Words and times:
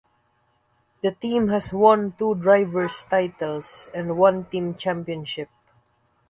The 1.03 1.11
team 1.11 1.49
has 1.49 1.71
won 1.71 2.13
two 2.17 2.33
drivers 2.33 3.03
titles 3.07 3.85
and 3.93 4.17
one 4.17 4.45
team 4.45 4.73
championship. 4.73 5.49